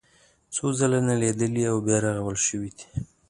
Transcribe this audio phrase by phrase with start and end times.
[0.55, 2.87] څو ځله نړېدلي او بیا رغول شوي دي.